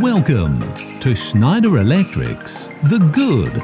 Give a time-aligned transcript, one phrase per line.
[0.00, 0.60] Welcome
[1.00, 3.54] to Schneider Electric's The Good,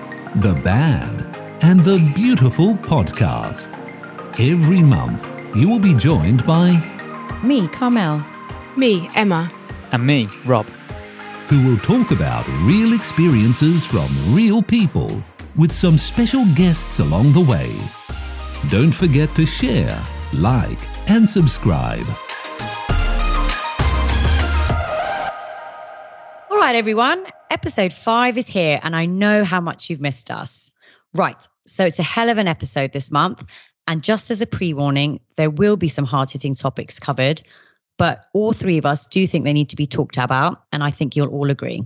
[0.42, 3.72] the Bad, and the Beautiful podcast.
[4.38, 6.70] Every month, you will be joined by
[7.42, 8.24] Me, Carmel.
[8.76, 9.50] Me, Emma.
[9.92, 10.66] And me, Rob.
[11.48, 15.22] who will talk about real experiences from real people
[15.56, 17.74] with some special guests along the way.
[18.70, 20.00] Don't forget to share,
[20.32, 20.78] like,
[21.10, 22.06] and subscribe.
[26.70, 27.26] Right, everyone.
[27.50, 30.70] Episode five is here, and I know how much you've missed us.
[31.14, 31.48] Right.
[31.66, 33.44] So it's a hell of an episode this month.
[33.88, 37.42] And just as a pre warning, there will be some hard hitting topics covered,
[37.98, 40.62] but all three of us do think they need to be talked about.
[40.70, 41.82] And I think you'll all agree.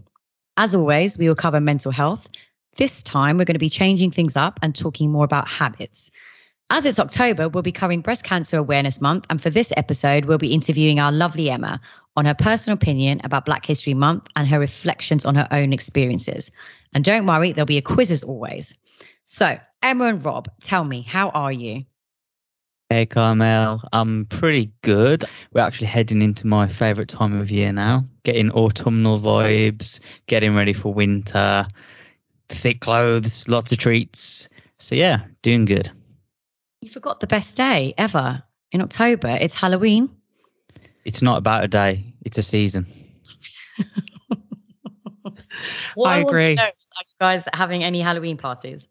[0.59, 2.29] As always, we will cover mental health.
[2.77, 6.10] This time, we're going to be changing things up and talking more about habits.
[6.70, 9.27] As it's October, we'll be covering Breast Cancer Awareness Month.
[9.28, 11.80] And for this episode, we'll be interviewing our lovely Emma
[12.16, 16.51] on her personal opinion about Black History Month and her reflections on her own experiences.
[16.95, 18.79] And don't worry, there'll be a quiz as always.
[19.26, 21.84] So, Emma and Rob, tell me, how are you?
[22.88, 23.82] Hey, Carmel.
[23.93, 25.24] I'm pretty good.
[25.52, 30.73] We're actually heading into my favourite time of year now, getting autumnal vibes, getting ready
[30.73, 31.66] for winter,
[32.49, 34.49] thick clothes, lots of treats.
[34.78, 35.90] So, yeah, doing good.
[36.85, 39.38] You forgot the best day ever in October.
[39.40, 40.15] It's Halloween.
[41.07, 42.87] It's not about a day, it's a season.
[45.95, 46.55] What I want to agree.
[46.57, 48.87] know is, Are you guys having any Halloween parties?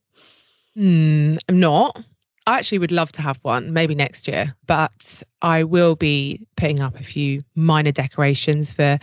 [0.74, 2.04] Hmm, I'm not.
[2.48, 6.80] I actually would love to have one, maybe next year, but I will be putting
[6.80, 8.98] up a few minor decorations for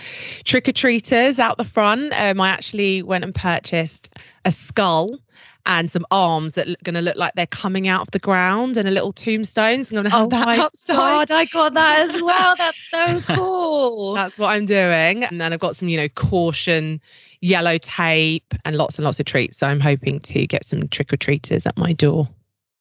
[0.44, 2.12] trick or treaters out the front.
[2.16, 5.20] Um, I actually went and purchased a skull
[5.66, 8.76] and some arms that are going to look like they're coming out of the ground
[8.76, 9.84] and a little tombstone.
[9.84, 10.96] So I'm going to have that outside.
[10.96, 12.56] Oh God, I got that as well.
[12.56, 14.14] That's so cool.
[14.14, 15.24] That's what I'm doing.
[15.24, 17.00] And then I've got some, you know, caution
[17.40, 19.58] yellow tape and lots and lots of treats.
[19.58, 22.26] So I'm hoping to get some trick or treaters at my door.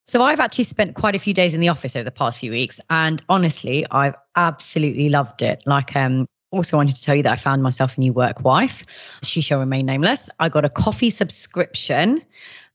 [0.05, 2.49] So I've actually spent quite a few days in the office over the past few
[2.49, 5.61] weeks, and honestly, I've absolutely loved it.
[5.67, 9.19] Like, um, also wanted to tell you that I found myself a new work wife.
[9.21, 10.27] She shall remain nameless.
[10.39, 12.23] I got a coffee subscription,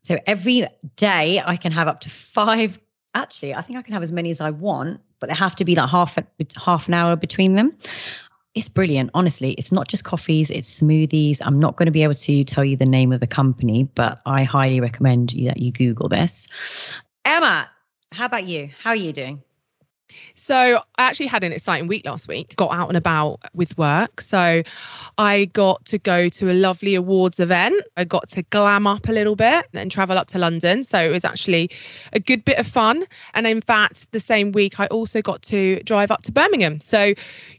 [0.04, 2.78] so every day I can have up to five.
[3.14, 5.64] Actually, I think I can have as many as I want, but they have to
[5.64, 6.26] be like half a,
[6.62, 7.76] half an hour between them.
[8.54, 9.10] It's brilliant.
[9.14, 11.38] Honestly, it's not just coffees, it's smoothies.
[11.42, 14.20] I'm not going to be able to tell you the name of the company, but
[14.26, 16.46] I highly recommend that you Google this.
[17.24, 17.68] Emma,
[18.12, 18.70] how about you?
[18.80, 19.42] How are you doing?
[20.34, 22.54] So I actually had an exciting week last week.
[22.56, 24.20] Got out and about with work.
[24.20, 24.62] So
[25.18, 27.82] I got to go to a lovely awards event.
[27.96, 30.84] I got to glam up a little bit and travel up to London.
[30.84, 31.70] So it was actually
[32.12, 33.04] a good bit of fun.
[33.34, 36.80] And in fact, the same week I also got to drive up to Birmingham.
[36.80, 37.14] So,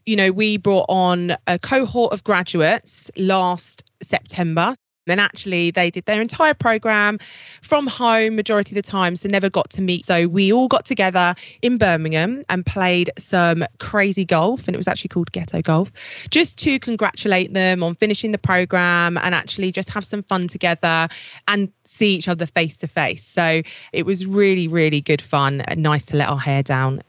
[0.06, 4.76] you know, we brought on a cohort of graduates last September.
[5.08, 7.20] And actually, they did their entire program
[7.62, 10.06] from home majority of the time, so never got to meet.
[10.06, 14.88] So we all got together in Birmingham and played some crazy golf, and it was
[14.88, 15.92] actually called Ghetto Golf,
[16.30, 21.08] just to congratulate them on finishing the program and actually just have some fun together
[21.48, 23.24] and see each other face to face.
[23.24, 23.62] So
[23.94, 27.02] it was really, really good fun and nice to let our hair down.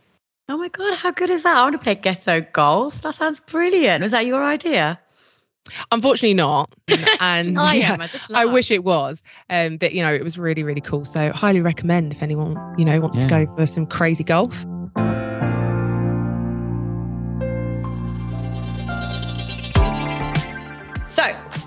[0.48, 1.56] Oh my God, how good is that?
[1.56, 3.02] I want to play ghetto golf.
[3.02, 4.02] That sounds brilliant.
[4.02, 5.00] Was that your idea?
[5.92, 6.70] Unfortunately, not.
[7.20, 8.00] And I yeah, am.
[8.00, 11.04] I just I wish it was, um, but you know, it was really, really cool.
[11.04, 14.64] So, highly recommend if anyone you know wants to go for some crazy golf.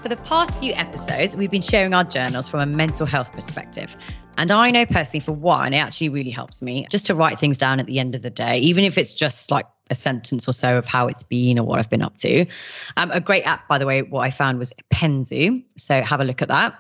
[0.10, 3.96] For the past few episodes, we've been sharing our journals from a mental health perspective.
[4.38, 7.60] And I know personally, for one, it actually really helps me just to write things
[7.60, 10.52] down at the end of the day, even if it's just like a sentence or
[10.52, 12.48] so of how it's been or what I've been up to.
[12.98, 15.64] Um, a great app, by the way, what I found was Penzu.
[15.78, 16.74] So have a look at that.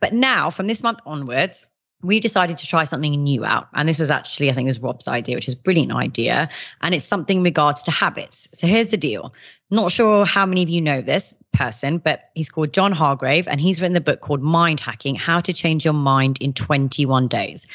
[0.00, 1.68] But now, from this month onwards,
[2.02, 3.68] we decided to try something new out.
[3.74, 6.48] And this was actually, I think, it was Rob's idea, which is a brilliant idea.
[6.82, 8.46] And it's something in regards to habits.
[8.52, 9.32] So here's the deal.
[9.74, 13.60] Not sure how many of you know this person, but he's called John Hargrave, and
[13.60, 17.66] he's written the book called Mind Hacking How to Change Your Mind in 21 Days.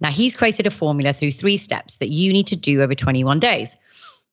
[0.00, 3.38] Now, he's created a formula through three steps that you need to do over 21
[3.38, 3.76] days.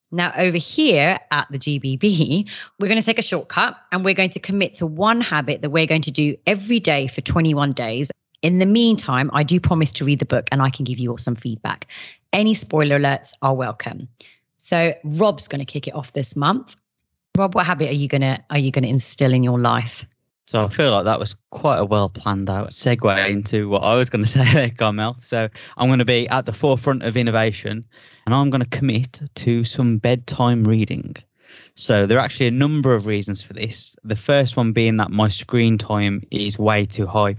[0.10, 4.32] Now, over here at the GBB, we're going to take a shortcut and we're going
[4.32, 8.10] to commit to one habit that we're going to do every day for 21 days.
[8.42, 11.12] In the meantime, I do promise to read the book and I can give you
[11.12, 11.86] all some feedback.
[12.34, 14.08] Any spoiler alerts are welcome.
[14.58, 16.76] So, Rob's going to kick it off this month.
[17.38, 20.06] Rob, what habit are you gonna are you gonna instill in your life?
[20.52, 23.96] So I feel like that was quite a well planned out segue into what I
[23.96, 25.16] was going to say there, Carmel.
[25.20, 25.48] So
[25.78, 27.86] I'm going to be at the forefront of innovation
[28.26, 31.16] and I'm going to commit to some bedtime reading.
[31.76, 33.96] So there are actually a number of reasons for this.
[34.04, 37.38] The first one being that my screen time is way too high.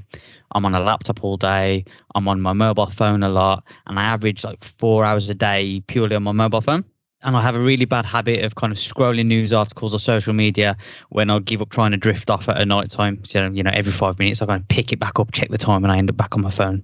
[0.52, 1.84] I'm on a laptop all day,
[2.14, 5.82] I'm on my mobile phone a lot, and I average like four hours a day
[5.86, 6.84] purely on my mobile phone.
[7.24, 10.32] And I have a really bad habit of kind of scrolling news articles or social
[10.32, 10.76] media
[11.10, 13.24] when I give up trying to drift off at a night time.
[13.24, 15.58] So, you know, every five minutes I kind of pick it back up, check the
[15.58, 16.82] time, and I end up back on my phone.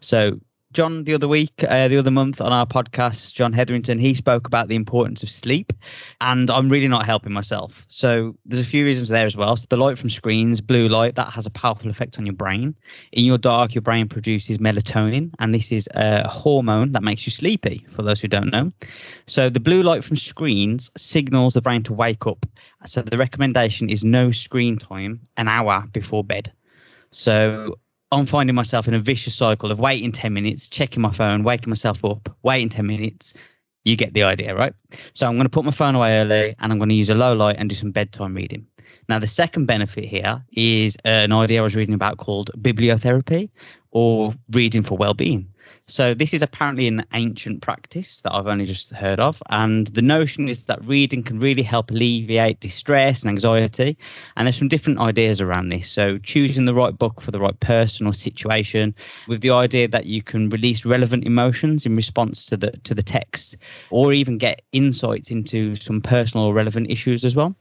[0.00, 0.38] So
[0.72, 4.46] John the other week, uh, the other month on our podcast, John Hetherington, he spoke
[4.46, 5.72] about the importance of sleep,
[6.22, 7.84] and I'm really not helping myself.
[7.88, 9.54] So there's a few reasons there as well.
[9.56, 12.74] So the light from screens, blue light, that has a powerful effect on your brain.
[13.12, 17.32] In your dark, your brain produces melatonin, and this is a hormone that makes you
[17.32, 17.86] sleepy.
[17.90, 18.72] For those who don't know,
[19.26, 22.46] so the blue light from screens signals the brain to wake up.
[22.86, 26.50] So the recommendation is no screen time an hour before bed.
[27.10, 27.78] So
[28.12, 31.70] I'm finding myself in a vicious cycle of waiting 10 minutes, checking my phone, waking
[31.70, 33.32] myself up, waiting 10 minutes.
[33.84, 34.74] You get the idea, right?
[35.14, 37.14] So I'm going to put my phone away early and I'm going to use a
[37.14, 38.66] low light and do some bedtime reading.
[39.08, 43.48] Now, the second benefit here is uh, an idea I was reading about called bibliotherapy
[43.92, 45.48] or reading for well-being.
[45.92, 50.00] So this is apparently an ancient practice that I've only just heard of, and the
[50.00, 53.98] notion is that reading can really help alleviate distress and anxiety.
[54.34, 55.90] And there's some different ideas around this.
[55.90, 58.94] So choosing the right book for the right person or situation,
[59.28, 63.02] with the idea that you can release relevant emotions in response to the to the
[63.02, 63.58] text,
[63.90, 67.54] or even get insights into some personal or relevant issues as well.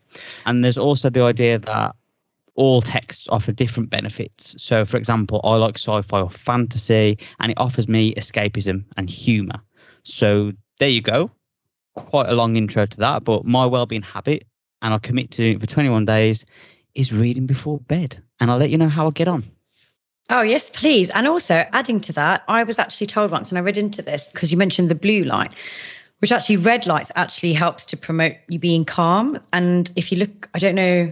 [0.45, 1.98] And there's also the idea that
[2.61, 4.53] all texts offer different benefits.
[4.59, 9.09] So, for example, I like sci fi or fantasy, and it offers me escapism and
[9.09, 9.59] humor.
[10.03, 11.31] So, there you go.
[11.95, 14.45] Quite a long intro to that, but my well-being habit,
[14.83, 16.45] and I'll commit to doing it for 21 days,
[16.93, 18.21] is reading before bed.
[18.39, 19.43] And I'll let you know how I get on.
[20.29, 21.09] Oh, yes, please.
[21.09, 24.29] And also, adding to that, I was actually told once, and I read into this
[24.31, 25.55] because you mentioned the blue light,
[26.19, 29.39] which actually red lights actually helps to promote you being calm.
[29.51, 31.11] And if you look, I don't know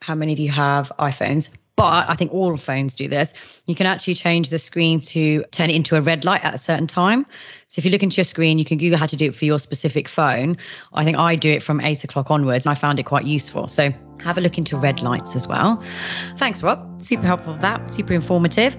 [0.00, 3.32] how many of you have iPhones, but I think all phones do this.
[3.66, 6.58] You can actually change the screen to turn it into a red light at a
[6.58, 7.24] certain time.
[7.68, 9.44] So if you look into your screen, you can Google how to do it for
[9.44, 10.56] your specific phone.
[10.92, 13.68] I think I do it from eight o'clock onwards, and I found it quite useful.
[13.68, 15.82] So have a look into red lights as well.
[16.36, 17.02] Thanks, Rob.
[17.02, 17.90] Super helpful for that.
[17.90, 18.74] Super informative.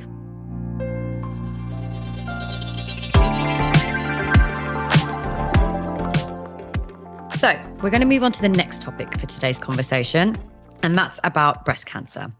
[7.37, 10.35] So, we're going to move on to the next topic for today's conversation,
[10.83, 12.31] and that's about breast cancer.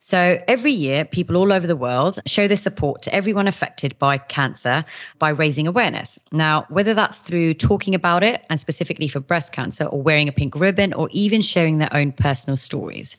[0.00, 4.18] So, every year, people all over the world show their support to everyone affected by
[4.18, 4.84] cancer
[5.18, 6.18] by raising awareness.
[6.30, 10.32] Now, whether that's through talking about it, and specifically for breast cancer, or wearing a
[10.32, 13.16] pink ribbon, or even sharing their own personal stories.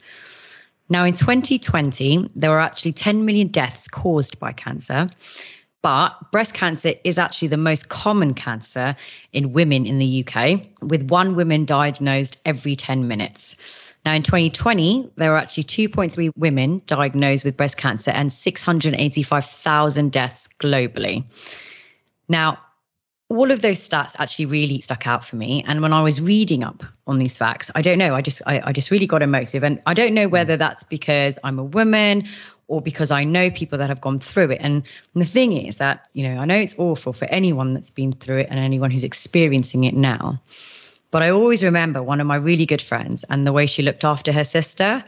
[0.89, 5.10] Now, in 2020, there were actually 10 million deaths caused by cancer.
[5.81, 8.95] But breast cancer is actually the most common cancer
[9.33, 13.56] in women in the UK, with one woman diagnosed every 10 minutes.
[14.05, 20.47] Now, in 2020, there were actually 2.3 women diagnosed with breast cancer and 685,000 deaths
[20.59, 21.25] globally.
[22.29, 22.59] Now,
[23.29, 25.63] all of those stats actually really stuck out for me.
[25.67, 28.61] And when I was reading up on these facts, I don't know, I just I,
[28.65, 29.63] I just really got emotive.
[29.63, 32.23] And I don't know whether that's because I'm a woman
[32.67, 34.61] or because I know people that have gone through it.
[34.61, 37.91] And, and the thing is that, you know, I know it's awful for anyone that's
[37.91, 40.39] been through it and anyone who's experiencing it now.
[41.15, 44.03] But I always remember one of my really good friends and the way she looked
[44.03, 45.01] after her sister.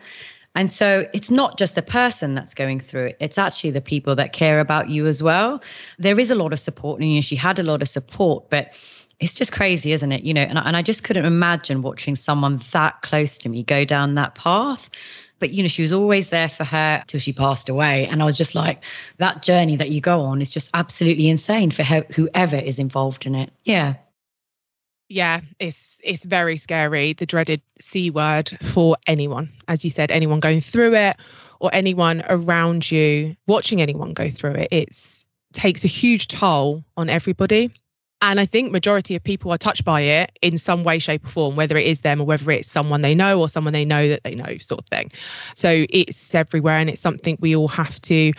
[0.55, 4.15] And so it's not just the person that's going through it, it's actually the people
[4.15, 5.61] that care about you as well.
[5.99, 8.49] There is a lot of support, and you know, she had a lot of support,
[8.49, 8.73] but
[9.19, 10.23] it's just crazy, isn't it?
[10.23, 13.83] You know, and, and I just couldn't imagine watching someone that close to me go
[13.83, 14.89] down that path.
[15.39, 18.07] But, you know, she was always there for her till she passed away.
[18.07, 18.81] And I was just like,
[19.17, 23.25] that journey that you go on is just absolutely insane for her, whoever is involved
[23.25, 23.51] in it.
[23.65, 23.95] Yeah.
[25.09, 27.13] Yeah, it's it's very scary.
[27.13, 31.15] The dreaded C word for anyone, as you said, anyone going through it
[31.59, 34.67] or anyone around you watching anyone go through it.
[34.71, 37.71] It's takes a huge toll on everybody
[38.21, 41.29] and i think majority of people are touched by it in some way shape or
[41.29, 44.07] form whether it is them or whether it's someone they know or someone they know
[44.07, 45.11] that they know sort of thing.
[45.53, 48.33] So it's everywhere and it's something we all have to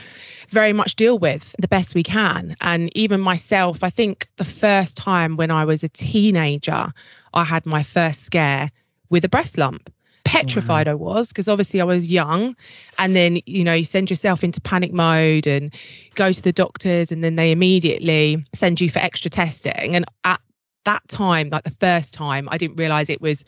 [0.50, 2.56] very much deal with the best we can.
[2.60, 6.92] And even myself i think the first time when i was a teenager
[7.34, 8.70] i had my first scare
[9.10, 9.90] with a breast lump
[10.28, 10.92] petrified wow.
[10.92, 12.54] I was because obviously I was young.
[12.98, 15.74] And then, you know, you send yourself into panic mode and
[16.14, 19.94] go to the doctors, and then they immediately send you for extra testing.
[19.94, 20.40] And at
[20.84, 23.44] that time, like the first time, I didn't realize it was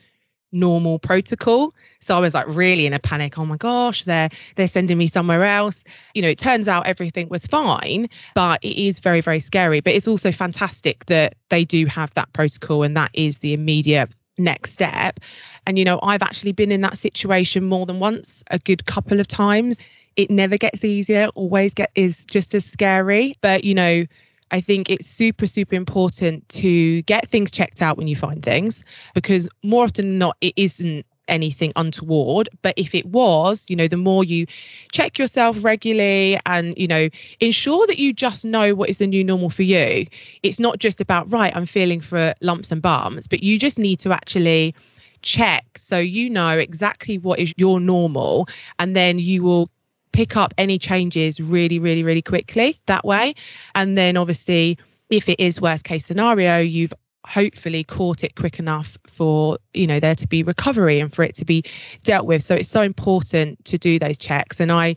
[0.53, 4.67] normal protocol so i was like really in a panic oh my gosh they're they're
[4.67, 5.85] sending me somewhere else
[6.15, 9.93] you know it turns out everything was fine but it is very very scary but
[9.93, 14.11] it's also fantastic that they do have that protocol and that is the immediate
[14.41, 15.21] next step.
[15.67, 19.21] And, you know, I've actually been in that situation more than once, a good couple
[19.21, 19.77] of times.
[20.17, 23.35] It never gets easier, always get is just as scary.
[23.41, 24.05] But, you know,
[24.51, 28.85] I think it's super, super important to get things checked out when you find things
[29.15, 32.49] because more often than not, it isn't anything untoward.
[32.63, 34.47] But if it was, you know, the more you
[34.93, 37.09] check yourself regularly and, you know,
[37.41, 40.07] ensure that you just know what is the new normal for you.
[40.43, 43.99] It's not just about, right, I'm feeling for lumps and bumps, but you just need
[44.01, 44.75] to actually
[45.23, 49.69] check so you know exactly what is your normal and then you will
[50.13, 53.35] pick up any changes really really really quickly that way
[53.75, 54.79] and then obviously
[55.11, 56.95] if it is worst case scenario you've
[57.27, 61.35] hopefully caught it quick enough for you know there to be recovery and for it
[61.35, 61.63] to be
[62.03, 62.43] dealt with.
[62.43, 64.61] So it's so important to do those checks.
[64.61, 64.95] And i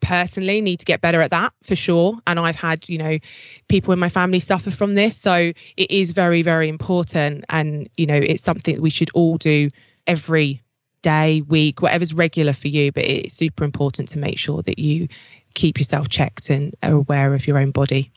[0.00, 2.18] personally need to get better at that for sure.
[2.26, 3.18] And i've had you know
[3.68, 5.16] people in my family suffer from this.
[5.16, 7.44] So it is very very important.
[7.48, 9.68] And you know it's something that we should all do
[10.06, 10.60] every
[11.02, 12.92] day week whatever's regular for you.
[12.92, 15.08] But it's super important to make sure that you
[15.54, 18.10] keep yourself checked and are aware of your own body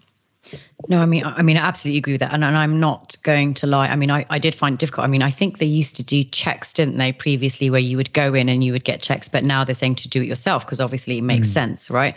[0.90, 3.56] no, I mean, I mean, I absolutely agree with that, and, and I'm not going
[3.56, 3.88] to lie.
[3.88, 5.06] I mean, I, I did find it difficult.
[5.06, 8.14] I mean, I think they used to do checks, didn't they, previously, where you would
[8.14, 10.64] go in and you would get checks, but now they're saying to do it yourself
[10.64, 11.54] because obviously it makes mm.
[11.54, 12.16] sense, right?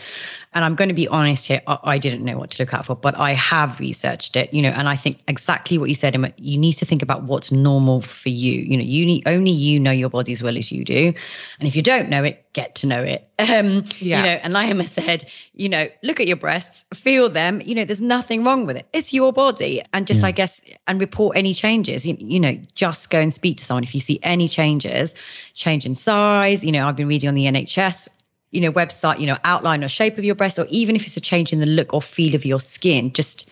[0.53, 2.85] And I'm going to be honest here, I, I, didn't know what to look out
[2.85, 6.13] for, but I have researched it, you know, and I think exactly what you said,
[6.13, 6.31] Emma.
[6.37, 8.61] You need to think about what's normal for you.
[8.61, 11.13] You know, you need only you know your body as well as you do,
[11.59, 13.27] and if you don't know it, get to know it.
[13.41, 14.17] Um, yeah.
[14.17, 15.25] You know, and Emma said,
[15.55, 17.59] you know, look at your breasts, feel them.
[17.59, 18.87] You know, there's nothing wrong with it.
[18.93, 20.27] It's your body, and just yeah.
[20.27, 22.05] I guess, and report any changes.
[22.05, 25.13] You, you know, just go and speak to someone if you see any changes,
[25.53, 26.63] change in size.
[26.63, 28.07] You know, I've been reading on the NHS
[28.51, 31.15] you know website you know outline or shape of your breast or even if it's
[31.15, 33.49] a change in the look or feel of your skin just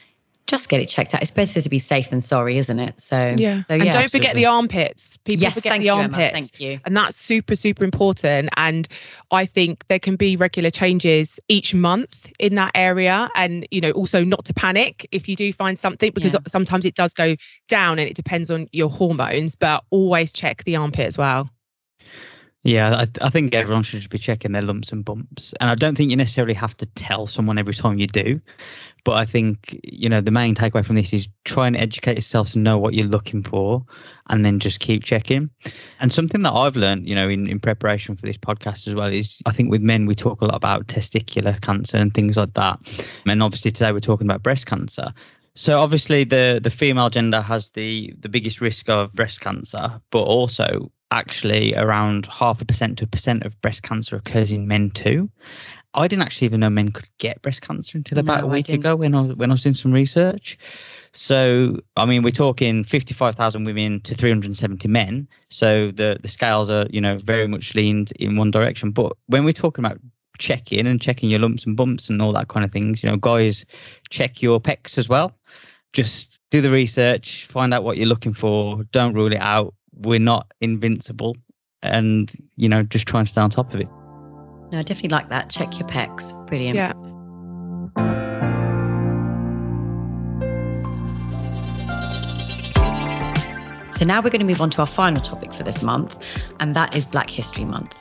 [0.50, 1.22] just get it checked out.
[1.22, 3.00] It's better to be safe than sorry, isn't it?
[3.00, 3.63] So yeah.
[3.63, 4.08] So, yeah and don't absolutely.
[4.10, 5.18] forget the armpits.
[5.18, 6.18] People yes, forget the you, armpits.
[6.18, 6.32] Emma.
[6.32, 6.79] Thank you.
[6.86, 8.50] And that's super, super important.
[8.58, 8.88] And
[9.32, 13.29] I think there can be regular changes each month in that area.
[13.36, 16.39] And, you know, also not to panic if you do find something because yeah.
[16.48, 17.36] sometimes it does go
[17.68, 21.48] down and it depends on your hormones, but always check the armpit as well.
[22.63, 25.54] Yeah, I, I, think everyone should just be checking their lumps and bumps.
[25.62, 28.42] And I don't think you necessarily have to tell someone every time you do.
[29.06, 32.51] But I think, you know, the main takeaway from this is try and educate yourself
[32.51, 33.86] to know what you're looking for
[34.28, 35.50] and then just keep checking.
[36.01, 39.08] And something that I've learned, you know, in, in preparation for this podcast as well
[39.08, 42.56] is I think with men, we talk a lot about testicular cancer and things like
[42.56, 42.78] that.
[43.25, 45.13] And obviously today we're talking about breast cancer.
[45.56, 50.24] So obviously the the female gender has the the biggest risk of breast cancer, but
[50.24, 54.89] also actually around half a percent to a percent of breast cancer occurs in men
[54.92, 55.30] too.
[55.96, 58.70] I didn't actually even know men could get breast cancer until about no, a week
[58.70, 60.58] ago when I when I was doing some research.
[61.13, 65.28] So I mean, we're talking fifty five thousand women to three hundred and seventy men.
[65.50, 68.92] So the the scales are you know very much leaned in one direction.
[68.92, 70.00] But when we're talking about
[70.38, 73.18] checking and checking your lumps and bumps and all that kind of things, you know,
[73.18, 73.66] guys
[74.10, 75.36] check your pecs as well.
[75.92, 78.84] Just do the research, find out what you're looking for.
[78.92, 81.36] Don't rule it out we're not invincible
[81.82, 83.88] and you know just try and stay on top of it.
[84.72, 85.50] No I definitely like that.
[85.50, 86.75] Check your pecs brilliant.
[86.75, 86.94] Yeah.
[94.00, 96.24] So now we're going to move on to our final topic for this month,
[96.62, 97.94] and that is Black History Month.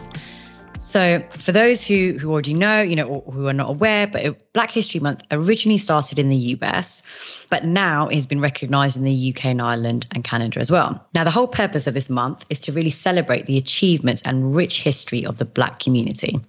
[0.79, 4.53] So, for those who who already know, you know, or who are not aware, but
[4.53, 7.03] Black History Month originally started in the US,
[7.51, 11.05] but now has been recognised in the UK and Ireland and Canada as well.
[11.15, 14.81] Now, the whole purpose of this month is to really celebrate the achievements and rich
[14.81, 16.41] history of the Black community.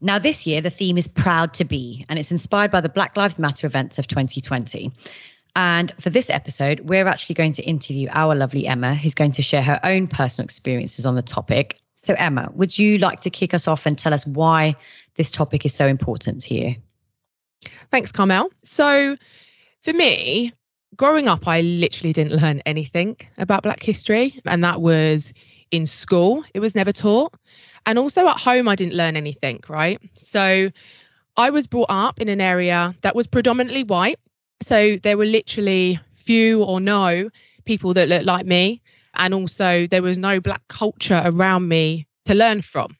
[0.00, 3.16] Now, this year, the theme is Proud to Be, and it's inspired by the Black
[3.16, 4.90] Lives Matter events of 2020.
[5.56, 9.42] And for this episode, we're actually going to interview our lovely Emma, who's going to
[9.42, 13.54] share her own personal experiences on the topic so, Emma, would you like to kick
[13.54, 14.74] us off and tell us why
[15.16, 16.76] this topic is so important to you?
[17.90, 18.50] Thanks, Carmel.
[18.62, 19.16] So,
[19.82, 20.52] for me,
[20.96, 25.32] growing up, I literally didn't learn anything about Black history, and that was
[25.70, 27.32] in school, it was never taught.
[27.86, 29.98] And also at home, I didn't learn anything, right?
[30.12, 30.70] So,
[31.38, 34.20] I was brought up in an area that was predominantly white.
[34.62, 37.30] So, there were literally few or no
[37.64, 38.80] people that looked like me.
[39.14, 42.96] And also, there was no Black culture around me to learn from.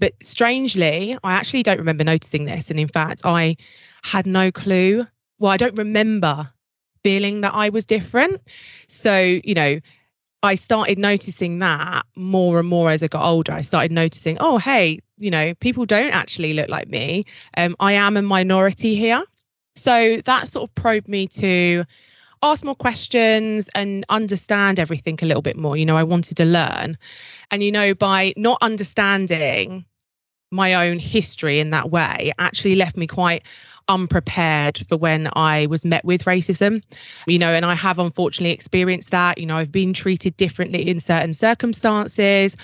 [0.00, 2.70] But strangely, I actually don't remember noticing this.
[2.70, 3.56] And in fact, I
[4.02, 5.06] had no clue.
[5.38, 6.48] Well, I don't remember
[7.02, 8.40] feeling that I was different.
[8.88, 9.80] So, you know,
[10.42, 13.52] I started noticing that more and more as I got older.
[13.52, 17.24] I started noticing, oh, hey, you know, people don't actually look like me.
[17.56, 19.22] Um, I am a minority here.
[19.76, 21.84] So that sort of probed me to
[22.42, 25.76] ask more questions and understand everything a little bit more.
[25.76, 26.98] You know, I wanted to learn.
[27.50, 29.84] And, you know, by not understanding
[30.50, 33.44] my own history in that way actually left me quite
[33.88, 36.82] unprepared for when I was met with racism.
[37.26, 39.38] You know, and I have unfortunately experienced that.
[39.38, 42.56] You know, I've been treated differently in certain circumstances.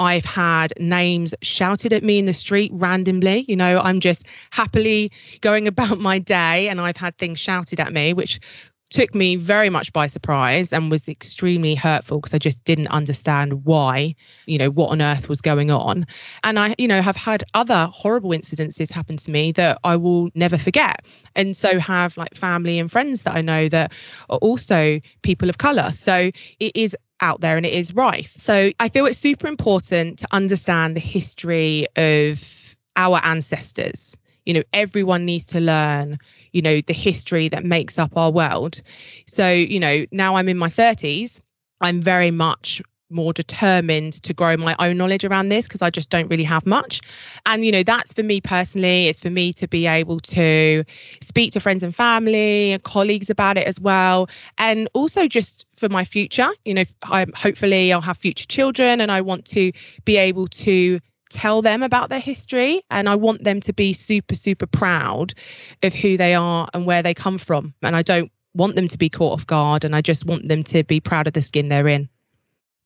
[0.00, 3.44] I've had names shouted at me in the street randomly.
[3.48, 7.92] You know, I'm just happily going about my day and I've had things shouted at
[7.92, 8.40] me, which
[8.90, 13.64] took me very much by surprise and was extremely hurtful because I just didn't understand
[13.64, 14.14] why,
[14.46, 16.06] you know, what on earth was going on.
[16.44, 20.30] And I, you know, have had other horrible incidences happen to me that I will
[20.34, 21.04] never forget.
[21.34, 23.92] And so have like family and friends that I know that
[24.30, 25.90] are also people of color.
[25.90, 26.30] So
[26.60, 28.32] it is out there and it is rife.
[28.36, 34.16] So I feel it's super important to understand the history of our ancestors.
[34.46, 36.18] You know, everyone needs to learn,
[36.52, 38.82] you know, the history that makes up our world.
[39.26, 41.40] So, you know, now I'm in my 30s,
[41.80, 46.10] I'm very much more determined to grow my own knowledge around this because I just
[46.10, 47.00] don't really have much.
[47.46, 49.06] And, you know, that's for me personally.
[49.06, 50.84] It's for me to be able to
[51.22, 54.28] speak to friends and family and colleagues about it as well.
[54.58, 59.10] And also just for my future, you know, I hopefully I'll have future children and
[59.10, 59.72] I want to
[60.04, 64.34] be able to tell them about their history and I want them to be super,
[64.34, 65.34] super proud
[65.82, 67.74] of who they are and where they come from.
[67.82, 70.62] And I don't want them to be caught off guard and I just want them
[70.64, 72.08] to be proud of the skin they're in.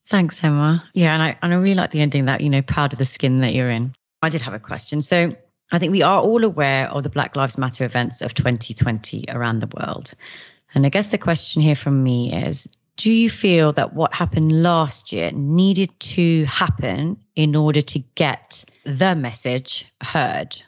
[0.08, 0.84] Thanks, Emma.
[0.94, 3.04] Yeah, and I and I really like the ending that, you know, proud of the
[3.04, 3.94] skin that you're in.
[4.22, 5.00] I did have a question.
[5.00, 5.34] So
[5.70, 9.61] I think we are all aware of the Black Lives Matter events of 2020 around
[9.61, 10.12] the world.
[10.75, 14.62] And I guess the question here from me is do you feel that what happened
[14.62, 20.61] last year needed to happen in order to get the message heard?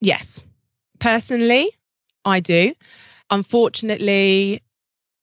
[0.00, 0.44] Yes.
[0.98, 1.70] Personally,
[2.24, 2.74] I do.
[3.30, 4.62] Unfortunately,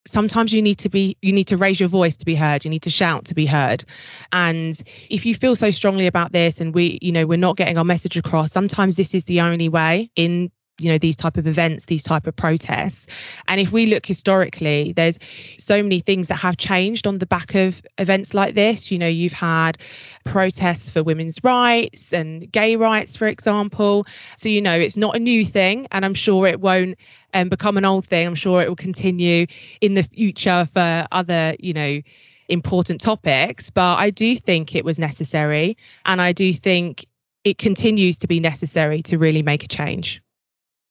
[0.06, 2.70] sometimes you need to be you need to raise your voice to be heard you
[2.70, 3.84] need to shout to be heard
[4.32, 7.76] and if you feel so strongly about this and we you know we're not getting
[7.76, 10.50] our message across sometimes this is the only way in
[10.80, 13.06] you know these type of events these type of protests.
[13.48, 15.18] And if we look historically there's
[15.58, 18.90] so many things that have changed on the back of events like this.
[18.90, 19.78] You know you've had
[20.24, 24.06] protests for women's rights and gay rights for example.
[24.36, 26.96] So you know it's not a new thing and i'm sure it won't
[27.34, 28.26] um, become an old thing.
[28.26, 29.46] I'm sure it will continue
[29.80, 32.00] in the future for other you know
[32.48, 33.70] important topics.
[33.70, 37.06] But i do think it was necessary and i do think
[37.44, 40.22] it continues to be necessary to really make a change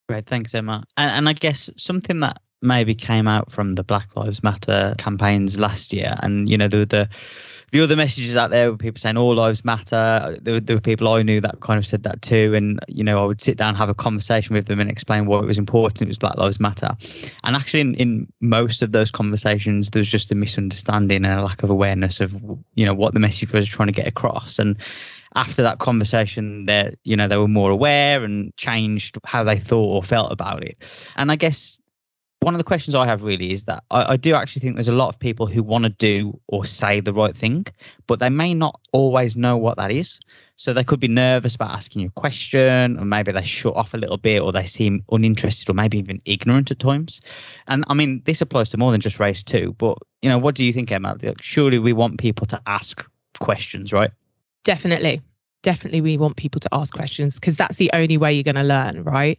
[0.09, 0.83] Great, thanks, Emma.
[0.97, 5.59] And, and I guess something that maybe came out from the Black Lives Matter campaigns
[5.59, 7.07] last year, and you know the the
[7.71, 10.35] the other messages out there were people saying all lives matter.
[10.41, 13.03] There were, there were people I knew that kind of said that too, and you
[13.03, 15.59] know I would sit down, have a conversation with them, and explain why it was
[15.59, 16.01] important.
[16.01, 16.97] It was Black Lives Matter,
[17.43, 21.43] and actually in, in most of those conversations, there was just a misunderstanding and a
[21.43, 22.33] lack of awareness of
[22.73, 24.75] you know what the message was trying to get across, and
[25.35, 29.95] after that conversation they you know they were more aware and changed how they thought
[29.95, 30.77] or felt about it.
[31.15, 31.77] And i guess
[32.41, 34.87] one of the questions i have really is that I, I do actually think there's
[34.87, 37.65] a lot of people who want to do or say the right thing
[38.07, 40.19] but they may not always know what that is.
[40.55, 43.93] So they could be nervous about asking you a question or maybe they shut off
[43.93, 47.21] a little bit or they seem uninterested or maybe even ignorant at times.
[47.67, 50.55] And i mean this applies to more than just race too but you know what
[50.55, 51.17] do you think emma?
[51.39, 54.11] Surely we want people to ask questions right
[54.63, 55.21] Definitely.
[55.61, 58.63] Definitely, we want people to ask questions because that's the only way you're going to
[58.63, 59.37] learn, right?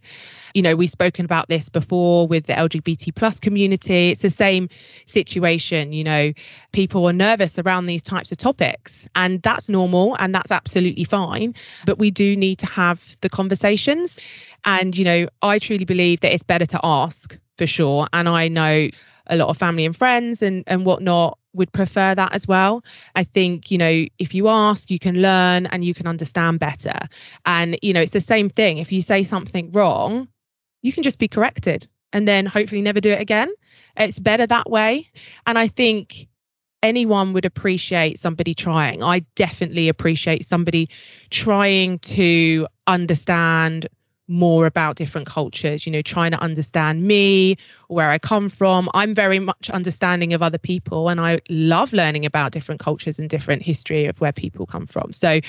[0.52, 4.10] You know, we've spoken about this before with the LGBT plus community.
[4.10, 4.68] It's the same
[5.06, 5.94] situation.
[5.94, 6.32] You know,
[6.72, 11.54] people are nervous around these types of topics, and that's normal and that's absolutely fine.
[11.86, 14.18] But we do need to have the conversations.
[14.66, 18.08] And, you know, I truly believe that it's better to ask for sure.
[18.12, 18.90] And I know
[19.30, 22.84] a lot of family and friends and, and whatnot would prefer that as well.
[23.14, 26.98] I think, you know, if you ask, you can learn and you can understand better.
[27.46, 28.78] And, you know, it's the same thing.
[28.78, 30.28] If you say something wrong,
[30.82, 33.50] you can just be corrected and then hopefully never do it again.
[33.96, 35.08] It's better that way.
[35.46, 36.28] And I think
[36.82, 39.02] anyone would appreciate somebody trying.
[39.02, 40.88] I definitely appreciate somebody
[41.30, 43.86] trying to understand
[44.30, 47.56] more about different cultures, you know, trying to understand me,
[47.88, 48.88] where I come from.
[48.94, 53.28] I'm very much understanding of other people and I love learning about different cultures and
[53.28, 55.12] different history of where people come from.
[55.12, 55.40] So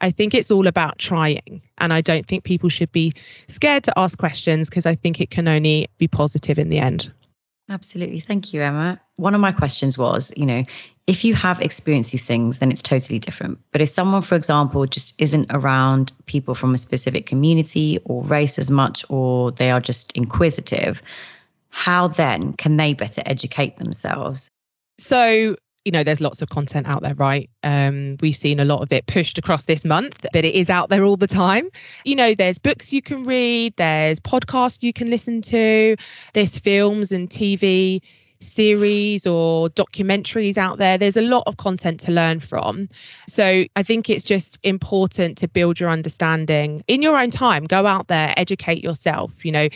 [0.00, 1.62] I think it's all about trying.
[1.78, 3.12] And I don't think people should be
[3.46, 7.12] scared to ask questions because I think it can only be positive in the end.
[7.70, 8.20] Absolutely.
[8.20, 9.00] Thank you, Emma.
[9.16, 10.62] One of my questions was, you know,
[11.06, 13.58] if you have experienced these things, then it's totally different.
[13.72, 18.58] But if someone, for example, just isn't around people from a specific community or race
[18.58, 21.02] as much, or they are just inquisitive,
[21.70, 24.50] how then can they better educate themselves?
[24.96, 27.50] So, you know, there's lots of content out there, right?
[27.62, 30.88] Um, we've seen a lot of it pushed across this month, but it is out
[30.88, 31.68] there all the time.
[32.04, 35.96] You know, there's books you can read, there's podcasts you can listen to,
[36.32, 38.00] there's films and TV
[38.40, 40.98] series or documentaries out there.
[40.98, 42.88] There's a lot of content to learn from.
[43.26, 47.64] So I think it's just important to build your understanding in your own time.
[47.64, 49.68] Go out there, educate yourself, you know,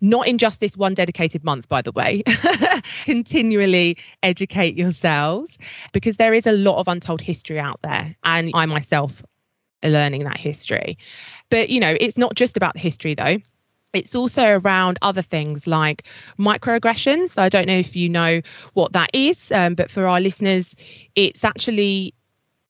[0.00, 2.22] not in just this one dedicated month, by the way.
[3.04, 5.58] Continually educate yourselves
[5.92, 8.14] because there is a lot of untold history out there.
[8.24, 9.22] And I myself
[9.82, 10.98] learning that history.
[11.50, 13.38] But, you know, it's not just about the history though
[13.92, 16.04] it's also around other things like
[16.38, 17.30] microaggressions.
[17.30, 18.40] So I don't know if you know
[18.74, 20.74] what that is, um, but for our listeners,
[21.14, 22.14] it's actually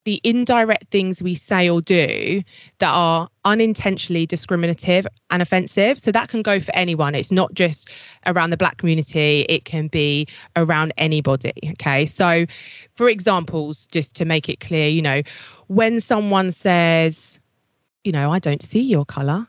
[0.07, 2.41] the indirect things we say or do
[2.79, 5.99] that are unintentionally discriminative and offensive.
[5.99, 7.17] So that can go for anyone.
[7.17, 7.91] It's not just
[8.25, 11.53] around the black community, it can be around anybody.
[11.73, 12.07] Okay.
[12.07, 12.47] So,
[12.95, 15.23] for examples, just to make it clear, you know,
[15.67, 17.41] when someone says,
[18.05, 19.49] you know, I don't see your color,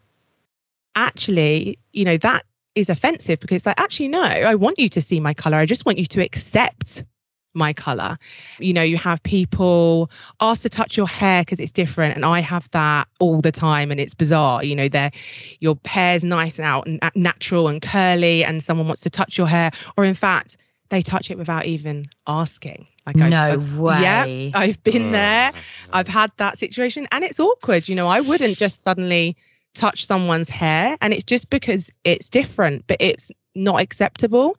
[0.97, 2.43] actually, you know, that
[2.75, 5.57] is offensive because like, actually, no, I want you to see my color.
[5.57, 7.05] I just want you to accept
[7.53, 8.17] my color.
[8.59, 12.39] You know, you have people ask to touch your hair because it's different, and I
[12.39, 14.63] have that all the time, and it's bizarre.
[14.63, 15.11] You know, their
[15.59, 19.47] your hair's nice and out and natural and curly, and someone wants to touch your
[19.47, 20.57] hair, or in fact,
[20.89, 22.87] they touch it without even asking.
[23.05, 24.01] Like, no uh, I've, way.
[24.01, 25.53] Yeah, I've been oh, there.
[25.93, 27.87] I've had that situation, and it's awkward.
[27.87, 29.35] You know, I wouldn't just suddenly
[29.77, 34.57] touch someone's hair and it's just because it's different but it's not acceptable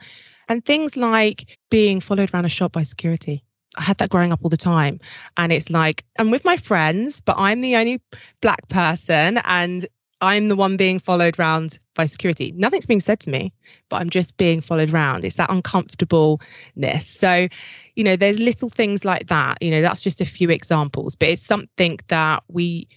[0.48, 3.42] and things like being followed around a shop by security
[3.76, 4.98] I had that growing up all the time.
[5.36, 8.00] And it's like, I'm with my friends, but I'm the only
[8.40, 9.86] black person and
[10.20, 12.52] I'm the one being followed around by security.
[12.56, 13.52] Nothing's being said to me,
[13.88, 15.24] but I'm just being followed around.
[15.24, 17.06] It's that uncomfortableness.
[17.06, 17.46] So,
[17.94, 19.58] you know, there's little things like that.
[19.60, 22.88] You know, that's just a few examples, but it's something that we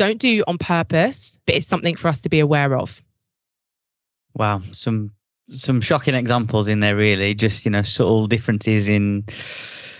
[0.00, 3.02] don't do on purpose, but it's something for us to be aware of.
[4.34, 5.12] Wow, some
[5.48, 7.34] some shocking examples in there really.
[7.34, 9.26] Just you know subtle differences in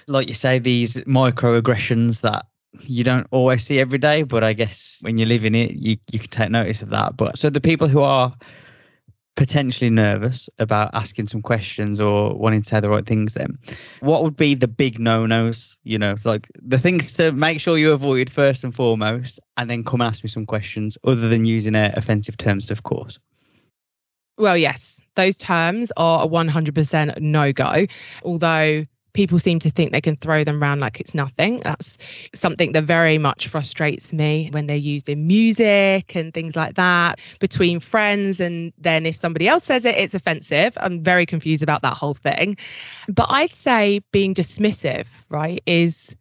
[0.06, 2.46] like you say these microaggressions that
[2.80, 5.96] you don't always see every day but i guess when you live in it you
[6.12, 7.16] you can take notice of that.
[7.16, 8.32] But so the people who are
[9.36, 13.58] potentially nervous about asking some questions or wanting to say the right things then.
[14.00, 17.92] What would be the big no-nos you know like the things to make sure you
[17.92, 21.74] avoid first and foremost and then come and ask me some questions other than using
[21.74, 23.18] uh, offensive terms of course?
[24.36, 27.86] Well yes those terms are a 100% no-go.
[28.24, 31.60] Although people seem to think they can throw them around like it's nothing.
[31.60, 31.98] That's
[32.34, 37.18] something that very much frustrates me when they're used in music and things like that
[37.38, 38.40] between friends.
[38.40, 40.76] And then if somebody else says it, it's offensive.
[40.80, 42.56] I'm very confused about that whole thing.
[43.08, 46.14] But I'd say being dismissive, right, is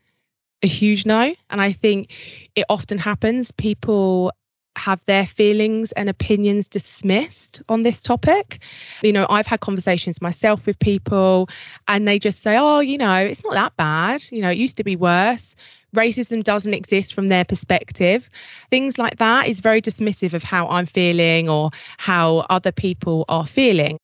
[0.61, 1.33] a huge no.
[1.49, 2.11] And I think
[2.55, 3.51] it often happens.
[3.51, 4.31] People
[4.75, 8.59] have their feelings and opinions dismissed on this topic.
[9.03, 11.49] You know, I've had conversations myself with people
[11.87, 14.23] and they just say, oh, you know, it's not that bad.
[14.31, 15.55] You know, it used to be worse.
[15.95, 18.29] Racism doesn't exist from their perspective.
[18.69, 23.47] Things like that is very dismissive of how I'm feeling or how other people are
[23.47, 23.97] feeling.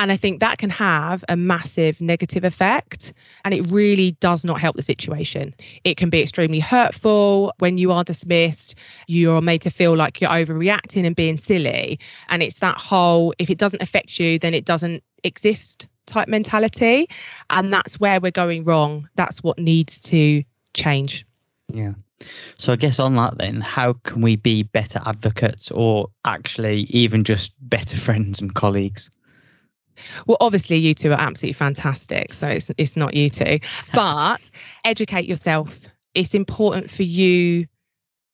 [0.00, 3.12] And I think that can have a massive negative effect.
[3.44, 5.54] And it really does not help the situation.
[5.84, 8.76] It can be extremely hurtful when you are dismissed.
[9.08, 12.00] You're made to feel like you're overreacting and being silly.
[12.30, 17.06] And it's that whole if it doesn't affect you, then it doesn't exist type mentality.
[17.50, 19.06] And that's where we're going wrong.
[19.16, 21.26] That's what needs to change.
[21.70, 21.92] Yeah.
[22.56, 27.22] So I guess on that then, how can we be better advocates or actually even
[27.22, 29.10] just better friends and colleagues?
[30.26, 32.34] Well, obviously, you two are absolutely fantastic.
[32.34, 33.58] So it's it's not you two,
[33.94, 34.38] but
[34.84, 35.78] educate yourself.
[36.14, 37.66] It's important for you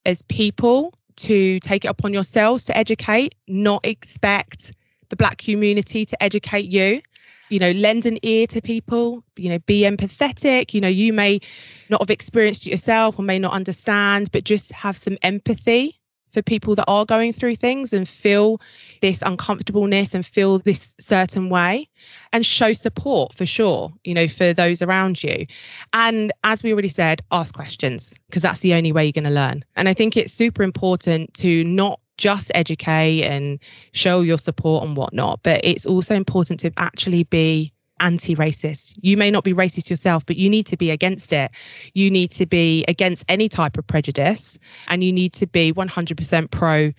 [0.04, 4.72] as people to take it upon yourselves to educate, not expect
[5.08, 7.00] the black community to educate you.
[7.48, 10.74] You know, lend an ear to people, you know, be empathetic.
[10.74, 11.40] You know, you may
[11.88, 16.00] not have experienced it yourself or may not understand, but just have some empathy
[16.36, 18.60] for people that are going through things and feel
[19.00, 21.88] this uncomfortableness and feel this certain way
[22.34, 25.46] and show support for sure, you know, for those around you.
[25.94, 29.30] And as we already said, ask questions because that's the only way you're going to
[29.30, 29.64] learn.
[29.76, 33.58] And I think it's super important to not just educate and
[33.92, 38.94] show your support and whatnot, but it's also important to actually be anti-racist.
[39.00, 41.50] You may not be racist yourself, but you need to be against it.
[41.94, 46.50] You need to be against any type of prejudice and you need to be 100%
[46.50, 46.92] pro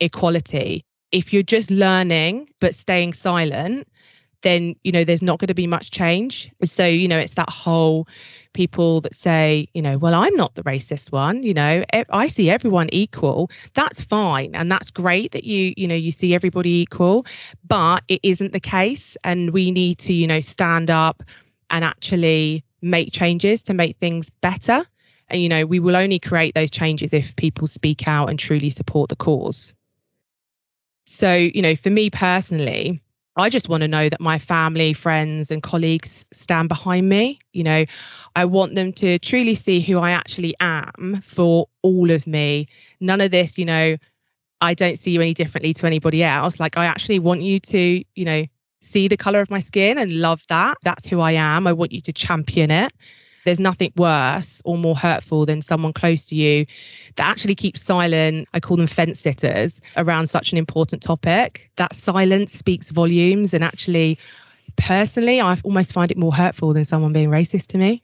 [0.00, 0.84] equality.
[1.12, 3.88] If you're just learning but staying silent,
[4.44, 6.50] then you know there's not going to be much change.
[6.62, 8.06] So you know it's that whole
[8.54, 11.42] people that say, you know, well, I'm not the racist one.
[11.42, 13.50] You know, I see everyone equal.
[13.74, 17.26] That's fine, and that's great that you, you know, you see everybody equal.
[17.66, 21.22] But it isn't the case, and we need to, you know, stand up
[21.70, 24.86] and actually make changes to make things better.
[25.28, 28.70] And you know, we will only create those changes if people speak out and truly
[28.70, 29.74] support the cause.
[31.06, 33.00] So, you know, for me personally,
[33.36, 37.38] I just want to know that my family, friends, and colleagues stand behind me.
[37.52, 37.84] You know,
[38.36, 42.68] I want them to truly see who I actually am for all of me.
[43.00, 43.96] None of this, you know,
[44.60, 46.60] I don't see you any differently to anybody else.
[46.60, 48.44] Like, I actually want you to, you know,
[48.80, 50.78] see the color of my skin and love that.
[50.84, 51.66] That's who I am.
[51.66, 52.92] I want you to champion it.
[53.44, 56.66] There's nothing worse or more hurtful than someone close to you
[57.16, 58.48] that actually keeps silent.
[58.54, 61.70] I call them fence sitters around such an important topic.
[61.76, 63.54] That silence speaks volumes.
[63.54, 64.18] And actually,
[64.76, 68.02] personally, I almost find it more hurtful than someone being racist to me.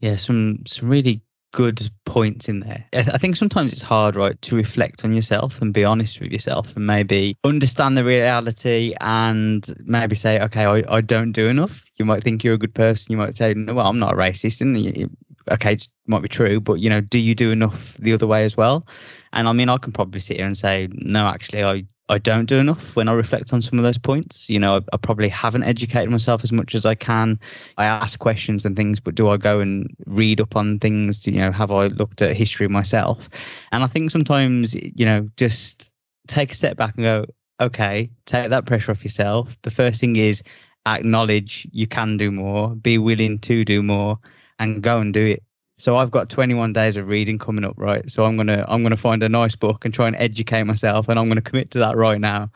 [0.00, 1.20] Yeah, some some really
[1.54, 2.84] good points in there.
[2.92, 6.74] I think sometimes it's hard, right, to reflect on yourself and be honest with yourself
[6.74, 11.84] and maybe understand the reality and maybe say, okay, I, I don't do enough.
[11.94, 13.06] You might think you're a good person.
[13.08, 14.60] You might say, no, well, I'm not a racist.
[14.60, 15.08] And
[15.52, 18.44] okay, it might be true, but you know, do you do enough the other way
[18.44, 18.84] as well?
[19.32, 22.44] And I mean, I can probably sit here and say, no, actually, I I don't
[22.44, 24.50] do enough when I reflect on some of those points.
[24.50, 27.38] You know, I, I, probably haven't educated myself as much as I can.
[27.78, 31.26] I ask questions and things, but do I go and read up on things?
[31.26, 33.30] You know, have I looked at history myself?
[33.72, 35.90] And I think sometimes, you know, just
[36.28, 37.24] take a step back and go,
[37.60, 39.56] okay, take that pressure off yourself.
[39.62, 40.42] The first thing is
[40.86, 44.18] acknowledge you can do more, be willing to do more,
[44.58, 45.42] and go and do it.
[45.76, 48.08] So I've got 21 days of reading coming up, right?
[48.10, 51.18] So I'm gonna I'm gonna find a nice book and try and educate myself, and
[51.18, 52.50] I'm gonna commit to that right now.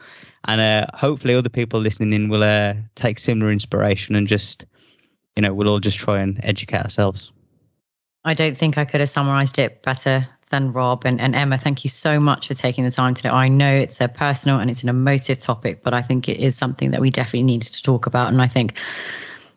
[0.45, 4.65] And uh, hopefully, other people listening in will uh, take similar inspiration and just,
[5.37, 7.33] you know, we'll all just try and educate ourselves.
[8.25, 11.59] I don't think I could have summarized it better than Rob and, and Emma.
[11.59, 13.29] Thank you so much for taking the time today.
[13.29, 16.57] I know it's a personal and it's an emotive topic, but I think it is
[16.57, 18.29] something that we definitely needed to talk about.
[18.29, 18.75] And I think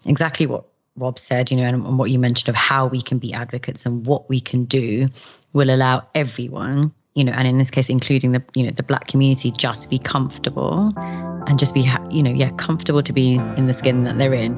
[0.06, 0.66] exactly what
[0.98, 3.86] Rob said, you know, and, and what you mentioned of how we can be advocates
[3.86, 5.10] and what we can do
[5.54, 9.08] will allow everyone you know, and in this case, including the, you know, the black
[9.08, 13.74] community, just be comfortable and just be, you know, yeah, comfortable to be in the
[13.74, 14.56] skin that they're in.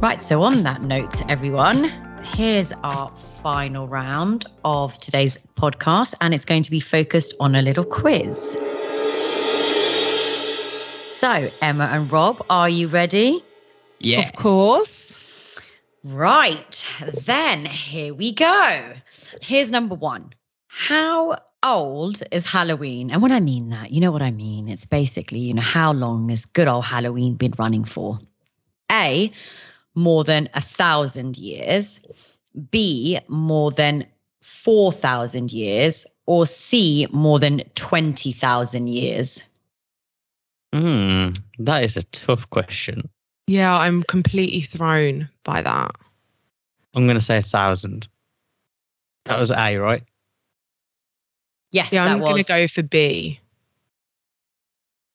[0.00, 0.22] Right.
[0.22, 1.92] So, on that note, everyone,
[2.34, 7.62] here's our final round of today's podcast, and it's going to be focused on a
[7.62, 8.56] little quiz.
[11.18, 13.42] So, Emma and Rob, are you ready?
[13.98, 14.28] Yes.
[14.28, 15.58] Of course.
[16.04, 16.84] Right.
[17.24, 18.92] Then here we go.
[19.42, 20.32] Here's number one.
[20.68, 23.10] How old is Halloween?
[23.10, 24.68] And when I mean that, you know what I mean.
[24.68, 28.20] It's basically, you know, how long has good old Halloween been running for?
[28.92, 29.32] A,
[29.96, 31.98] more than a thousand years.
[32.70, 34.06] B, more than
[34.42, 36.06] 4,000 years.
[36.26, 39.42] Or C, more than 20,000 years.
[40.74, 43.08] Hmm, that is a tough question.
[43.46, 45.90] Yeah, I'm completely thrown by that.
[46.94, 48.08] I'm going to say a thousand.
[49.24, 50.02] That was A, right?
[51.72, 53.40] Yes, yeah, I'm going to go for B.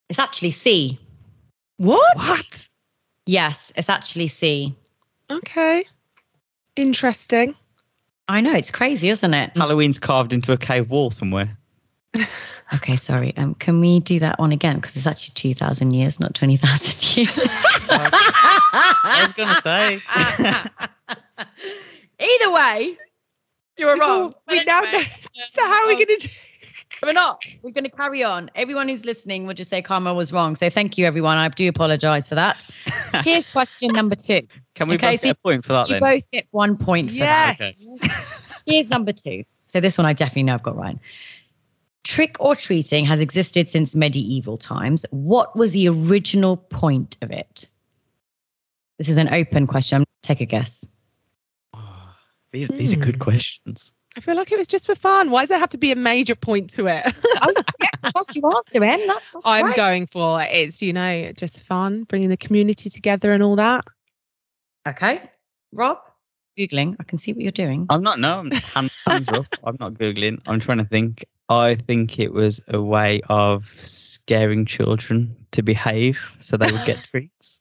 [0.10, 1.00] It's actually C.
[1.78, 2.18] What?
[2.18, 2.70] What?
[3.26, 4.76] Yes, it's actually C.
[5.32, 5.86] Okay.
[6.76, 7.56] Interesting.
[8.28, 9.52] I know, it's crazy, isn't it?
[9.56, 11.58] Halloween's carved into a cave wall somewhere.
[12.76, 13.36] Okay, sorry.
[13.38, 14.78] Um, can we do that one again?
[14.78, 17.40] Because it's actually 2,000 years, not 20,000 years.
[17.90, 20.02] I was going to say.
[22.20, 22.98] Either way,
[23.78, 24.34] you were wrong.
[24.48, 25.02] We anyway, now know.
[25.52, 26.34] So, how are we going to do?
[27.04, 27.44] We're not.
[27.62, 28.50] We're going to carry on.
[28.56, 30.56] Everyone who's listening will just say Karma was wrong.
[30.56, 31.38] So, thank you, everyone.
[31.38, 32.66] I do apologize for that.
[33.24, 34.48] Here's question number two.
[34.76, 36.02] Can we okay, both so get a point for that you then?
[36.02, 37.58] both get one point for yes.
[37.58, 37.74] that.
[38.04, 38.14] Okay.
[38.66, 39.44] Here's number two.
[39.66, 40.98] So, this one I definitely know I've got right.
[42.04, 45.06] Trick or treating has existed since medieval times.
[45.12, 47.68] What was the original point of it?
[48.98, 50.06] This is an open question.
[50.22, 50.86] Take a guess.
[51.74, 52.16] Oh,
[52.52, 52.78] these, hmm.
[52.78, 53.22] these are good hmm.
[53.22, 53.92] questions.
[54.16, 55.32] I feel like it was just for fun.
[55.32, 57.04] Why does there have to be a major point to it?
[57.26, 59.08] oh, yeah, that's your answer, Em.
[59.08, 59.76] That's, that's I'm great.
[59.76, 63.86] going for it's, you know, just fun, bringing the community together and all that.
[64.88, 65.32] Okay.
[65.72, 65.98] Rob?
[66.58, 66.96] Googling.
[67.00, 67.88] I can see what you're doing.
[67.90, 69.48] I'm not, no, I'm hands, hands up.
[69.64, 70.40] I'm not Googling.
[70.46, 71.26] I'm trying to think.
[71.60, 77.04] I think it was a way of scaring children to behave so they would get
[77.04, 77.60] treats.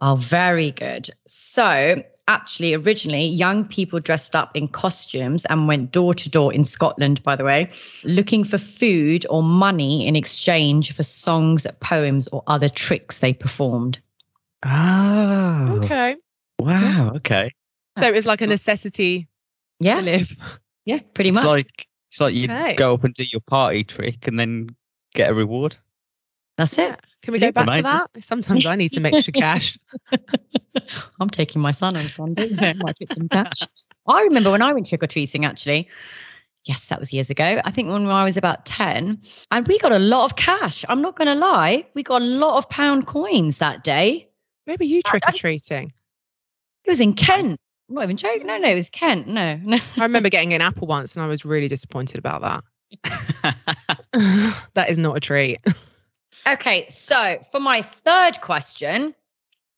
[0.00, 1.08] Oh, very good.
[1.26, 1.94] So,
[2.28, 7.22] actually, originally, young people dressed up in costumes and went door to door in Scotland,
[7.22, 7.70] by the way,
[8.04, 13.98] looking for food or money in exchange for songs, poems, or other tricks they performed.
[14.64, 15.78] Oh.
[15.82, 16.16] Okay.
[16.58, 17.12] Wow.
[17.16, 17.50] Okay.
[17.98, 19.28] So it was like a necessity
[19.80, 19.96] yeah.
[19.96, 20.36] to Yeah, live.
[20.84, 21.46] yeah, pretty It's much.
[21.46, 22.74] like it's like you Okay.
[22.74, 24.68] go up and do your party trick and then
[25.14, 25.76] get a reward.
[26.56, 26.98] That's it.
[27.22, 27.84] Can we go back Amazing.
[27.84, 28.24] to that?
[28.24, 29.78] Sometimes I need some extra cash.
[31.20, 32.48] I'm taking my son on Sunday.
[32.58, 33.66] I Might get some cash.
[34.06, 35.88] I remember when I went trick or treating, actually.
[36.64, 37.60] Yes, that was years ago.
[37.64, 40.84] I think when I was about 10, and we got a lot of cash.
[40.88, 41.86] I'm not going to lie.
[41.94, 44.28] We got a lot of pound coins that day.
[44.66, 45.92] Maybe you trick or treating.
[46.84, 47.60] It was in Kent.
[47.88, 48.46] I'm not even joking.
[48.46, 49.28] No, no, it was Kent.
[49.28, 49.78] No, no.
[49.96, 52.64] I remember getting an apple once and I was really disappointed about that.
[54.74, 55.58] that is not a treat.
[56.46, 59.14] Okay, so for my third question,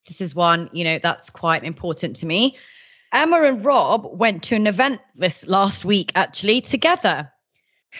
[0.06, 2.56] this is one, you know, that's quite important to me.
[3.12, 7.30] Emma and Rob went to an event this last week, actually, together.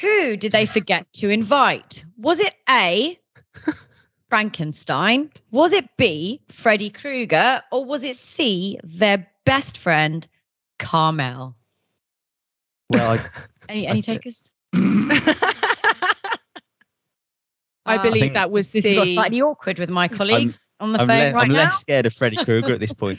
[0.02, 2.04] Who did they forget to invite?
[2.18, 3.18] Was it A,
[4.28, 5.30] Frankenstein?
[5.50, 7.62] Was it B, Freddy Krueger?
[7.72, 10.26] Or was it C, their best friend,
[10.78, 11.56] Carmel?
[12.90, 13.20] well, I,
[13.68, 14.50] Any, any takers?
[14.74, 16.36] I
[17.86, 20.92] Uh, believe think that was This has got the slightly awkward with my colleagues on
[20.92, 21.54] the I'm, phone le- right I'm now.
[21.64, 23.18] less scared of Freddy Krueger at this point.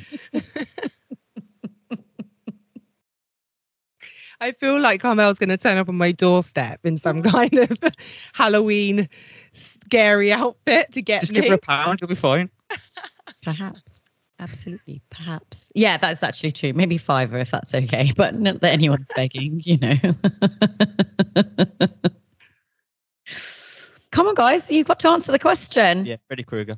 [4.42, 7.78] I feel like Carmel's going to turn up on my doorstep in some kind of
[8.34, 9.10] Halloween
[9.54, 11.42] scary outfit to get Just me.
[11.42, 12.50] give her a pound, you'll be fine.
[13.44, 13.99] Perhaps.
[14.40, 15.02] Absolutely.
[15.10, 15.72] Perhaps.
[15.76, 16.72] Yeah, that's actually true.
[16.74, 19.96] Maybe fiver if that's okay, but not that anyone's begging, you know.
[24.12, 24.72] Come on, guys.
[24.72, 26.06] You've got to answer the question.
[26.06, 26.78] Yeah, Freddy Krueger.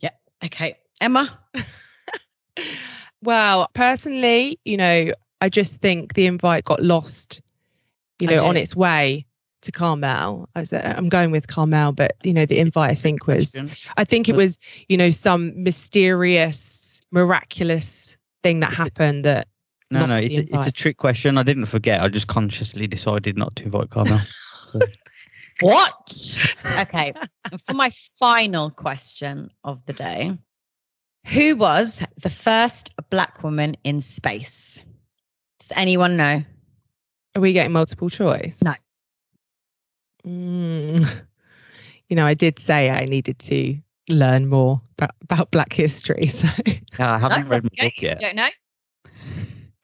[0.00, 0.10] Yeah.
[0.44, 0.78] Okay.
[1.00, 1.38] Emma.
[3.22, 7.42] Well, personally, you know, I just think the invite got lost,
[8.18, 9.26] you know, on its way
[9.60, 10.48] to Carmel.
[10.54, 13.60] I was, I'm going with Carmel, but you know, the invite I think was,
[13.98, 16.56] I think it Was- was, you know, some mysterious,
[17.12, 19.48] miraculous thing that it- happened that
[19.90, 21.36] No, no, it's a, it's a trick question.
[21.38, 22.00] I didn't forget.
[22.00, 24.20] I just consciously decided not to invite Carmel.
[24.62, 24.78] So,
[25.62, 26.48] What?
[26.78, 27.12] Okay.
[27.66, 30.38] for my final question of the day
[31.34, 34.82] Who was the first black woman in space?
[35.58, 36.40] Does anyone know?
[37.36, 38.62] Are we getting multiple choice?
[38.62, 38.72] No.
[40.26, 41.06] Mm.
[42.08, 43.76] You know, I did say I needed to
[44.10, 46.26] learn more about, about Black history.
[46.32, 46.48] So,
[46.98, 48.20] yeah, I haven't No, read that's my book If you yet.
[48.20, 48.48] don't know.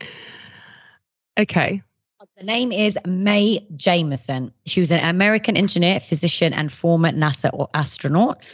[1.39, 1.83] okay.
[2.39, 4.51] The name is Mae Jemison.
[4.67, 8.45] She was an American engineer, physician, and former NASA or astronaut.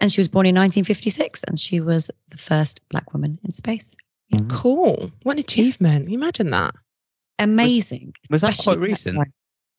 [0.00, 3.96] And she was born in 1956, and she was the first black woman in space.
[4.32, 4.48] Mhm.
[4.50, 5.10] Cool.
[5.24, 6.04] What an achievement.
[6.04, 6.74] Can you imagine that?
[7.38, 8.14] Amazing.
[8.30, 9.16] was that especially quite recent?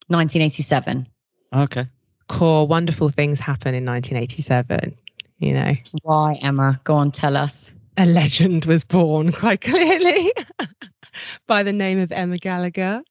[0.08, 1.08] 1987.
[1.54, 1.88] Okay.
[2.28, 2.68] Cool.
[2.68, 4.96] Wonderful things happen in 1987.
[5.40, 5.74] You know,
[6.04, 6.80] Why, Emma?
[6.84, 7.72] Go on, tell us.
[7.98, 10.32] a legend was born quite clearly
[11.48, 13.02] by the name of Emma Gallagher.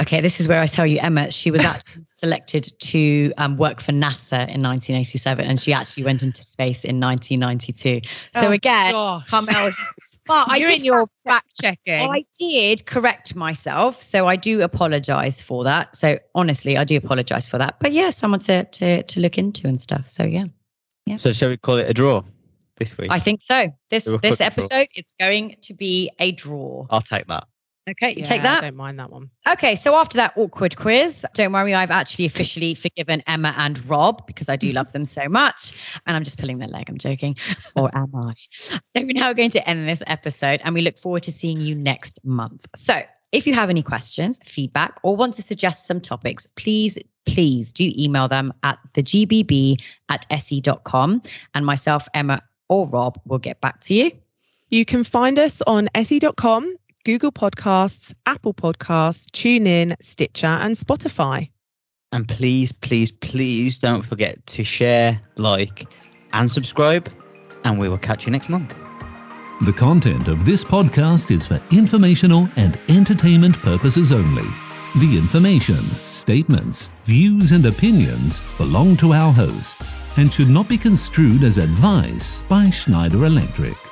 [0.00, 3.80] Okay, this is where I tell you, Emma, she was actually selected to um, work
[3.80, 8.00] for NASA in 1987, and she actually went into space in 1992.
[8.34, 9.28] So Oh, again, gosh.
[9.28, 9.70] Carmel,
[10.26, 12.10] but I You're in your fact fact checking.
[12.10, 15.96] I did correct myself, so I do apologize for that.
[15.96, 17.78] So honestly, I do apologize for that.
[17.80, 20.08] But yeah, someone to to to look into and stuff.
[20.08, 20.44] So yeah,
[21.16, 22.22] So shall we call it a draw
[22.76, 23.10] this week?
[23.10, 23.68] I think so.
[23.90, 26.86] This Do a this episode, it's going to be a draw.
[26.90, 27.44] I'll take that.
[27.88, 28.60] Okay, you Yeah, take I that.
[28.60, 29.30] don't mind that one.
[29.48, 34.26] Okay, so after that awkward quiz, don't worry, I've actually officially forgiven Emma and Rob
[34.26, 35.72] because I do love them so much.
[36.06, 37.34] And I'm just pulling their leg, I'm joking.
[37.76, 38.34] Or am I?
[38.50, 41.74] So we're now going to end this episode and we look forward to seeing you
[41.74, 42.66] next month.
[42.76, 43.00] So
[43.32, 47.92] if you have any questions, feedback, or want to suggest some topics, please, please do
[47.96, 51.22] email them at thegbb at se.com.
[51.54, 54.10] And myself, Emma, or Rob will get back to you.
[54.70, 61.50] You can find us on se.com, Google Podcasts, Apple Podcasts, TuneIn, Stitcher, and Spotify.
[62.12, 65.92] And please, please, please don't forget to share, like,
[66.32, 67.10] and subscribe.
[67.64, 68.74] And we will catch you next month.
[69.62, 74.48] The content of this podcast is for informational and entertainment purposes only.
[74.96, 81.42] The information, statements, views, and opinions belong to our hosts and should not be construed
[81.42, 83.89] as advice by Schneider Electric.